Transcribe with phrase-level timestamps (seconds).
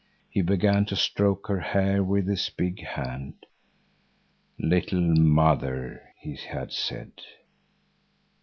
[0.31, 3.45] He began to stroke her hair with his big hand.
[4.57, 7.11] "Little mother," he had said.